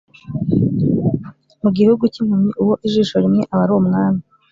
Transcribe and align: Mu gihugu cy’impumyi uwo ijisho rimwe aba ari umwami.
Mu 1.61 1.69
gihugu 1.77 2.03
cy’impumyi 2.13 2.51
uwo 2.61 2.73
ijisho 2.87 3.15
rimwe 3.23 3.41
aba 3.53 3.63
ari 3.65 3.73
umwami. 3.81 4.21